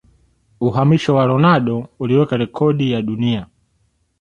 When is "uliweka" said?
1.99-2.37